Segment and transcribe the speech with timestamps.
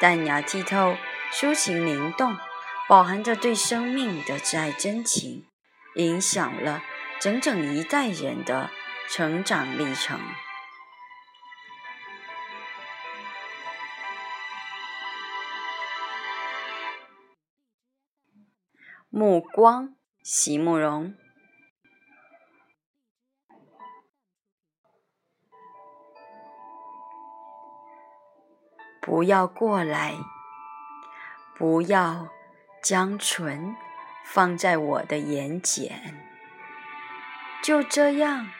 [0.00, 0.96] 淡雅剔透，
[1.32, 2.36] 抒情灵动，
[2.88, 5.44] 饱含着对生命的挚爱真情，
[5.96, 6.84] 影响了
[7.20, 8.70] 整整一代人的
[9.08, 10.20] 成长历程。
[19.10, 21.16] 目光，席慕容。
[29.00, 30.14] 不要过来，
[31.56, 32.28] 不要
[32.82, 33.74] 将唇
[34.24, 35.90] 放在我的眼睑，
[37.62, 38.50] 就这样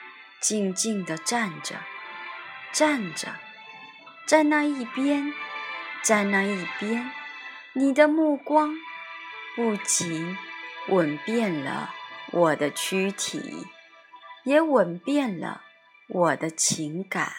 [0.41, 1.75] 静静地站着，
[2.71, 3.35] 站着，
[4.25, 5.33] 在那一边，
[6.01, 7.11] 在那一边，
[7.73, 8.73] 你的目光
[9.55, 10.37] 不仅
[10.87, 11.93] 吻遍了
[12.31, 13.67] 我的躯体，
[14.43, 15.61] 也吻遍了
[16.07, 17.31] 我的情感。